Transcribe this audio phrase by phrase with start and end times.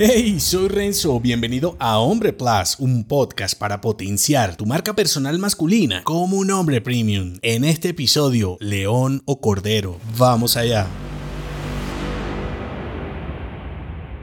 [0.00, 6.04] Hey, soy Renzo, bienvenido a Hombre Plus, un podcast para potenciar tu marca personal masculina
[6.04, 7.40] como un hombre premium.
[7.42, 9.98] En este episodio, león o cordero.
[10.16, 10.86] Vamos allá.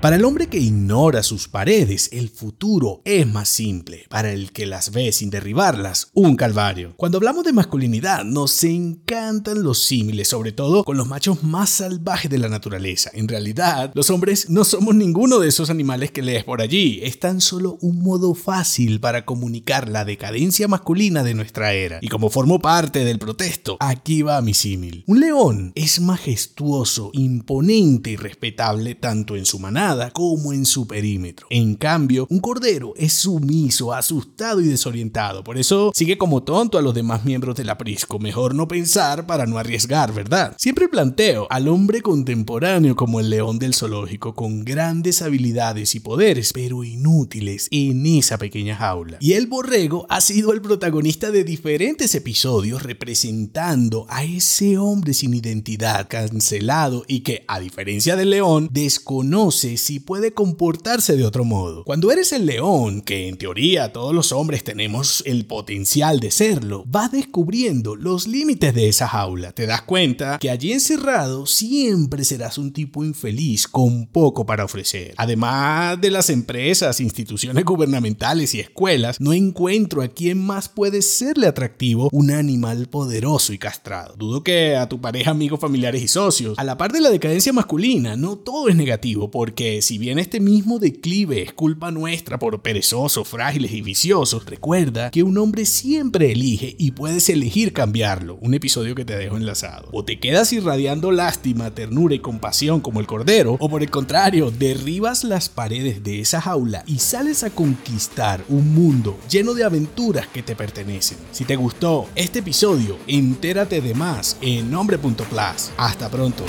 [0.00, 4.06] Para el hombre que ignora sus paredes, el futuro es más simple.
[4.08, 6.94] Para el que las ve sin derribarlas, un calvario.
[6.96, 12.30] Cuando hablamos de masculinidad, nos encantan los símiles, sobre todo con los machos más salvajes
[12.30, 13.10] de la naturaleza.
[13.12, 17.00] En realidad, los hombres no somos ninguno de esos animales que lees por allí.
[17.02, 21.98] Es tan solo un modo fácil para comunicar la decadencia masculina de nuestra era.
[22.02, 25.02] Y como formo parte del protesto, aquí va mi símil.
[25.08, 31.46] Un león es majestuoso, imponente y respetable tanto en su manada como en su perímetro.
[31.50, 35.42] En cambio, un cordero es sumiso, asustado y desorientado.
[35.44, 38.18] Por eso sigue como tonto a los demás miembros del aprisco.
[38.18, 40.54] Mejor no pensar para no arriesgar, ¿verdad?
[40.58, 46.52] Siempre planteo al hombre contemporáneo como el león del zoológico, con grandes habilidades y poderes,
[46.52, 49.18] pero inútiles en esa pequeña jaula.
[49.20, 55.32] Y el borrego ha sido el protagonista de diferentes episodios representando a ese hombre sin
[55.34, 61.84] identidad, cancelado y que, a diferencia del león, desconoce si puede comportarse de otro modo.
[61.84, 66.84] Cuando eres el león, que en teoría todos los hombres tenemos el potencial de serlo,
[66.86, 69.52] vas descubriendo los límites de esa jaula.
[69.52, 75.14] Te das cuenta que allí encerrado siempre serás un tipo infeliz con poco para ofrecer.
[75.16, 81.46] Además de las empresas, instituciones gubernamentales y escuelas, no encuentro a quién más puede serle
[81.46, 84.14] atractivo un animal poderoso y castrado.
[84.16, 86.58] Dudo que a tu pareja, amigos, familiares y socios.
[86.58, 90.40] A la par de la decadencia masculina, no todo es negativo porque si bien este
[90.40, 96.32] mismo declive es culpa nuestra por perezosos, frágiles y viciosos, recuerda que un hombre siempre
[96.32, 98.38] elige y puedes elegir cambiarlo.
[98.40, 99.88] Un episodio que te dejo enlazado.
[99.92, 104.50] O te quedas irradiando lástima, ternura y compasión como el cordero, o por el contrario,
[104.50, 110.26] derribas las paredes de esa jaula y sales a conquistar un mundo lleno de aventuras
[110.28, 111.18] que te pertenecen.
[111.32, 115.70] Si te gustó este episodio, entérate de más en nombre.plus.
[115.76, 116.44] Hasta pronto.